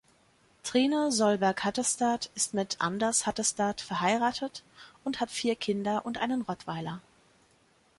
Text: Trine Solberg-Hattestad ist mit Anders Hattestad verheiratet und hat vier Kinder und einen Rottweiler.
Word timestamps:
Trine 0.63 1.11
Solberg-Hattestad 1.11 2.31
ist 2.33 2.55
mit 2.55 2.81
Anders 2.81 3.27
Hattestad 3.27 3.81
verheiratet 3.81 4.63
und 5.03 5.19
hat 5.19 5.29
vier 5.29 5.55
Kinder 5.55 6.07
und 6.07 6.17
einen 6.17 6.41
Rottweiler. 6.41 7.01